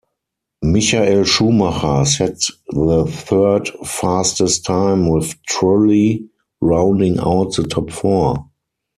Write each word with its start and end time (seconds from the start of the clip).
Michael 0.63 1.25
Schumacher 1.25 2.03
set 2.05 2.39
the 2.69 3.05
third 3.07 3.69
fastest 3.85 4.65
time 4.65 5.07
with 5.11 5.35
Trulli 5.47 6.27
rounding 6.59 7.19
out 7.19 7.53
the 7.55 7.67
top 7.67 7.91
four. 7.91 8.49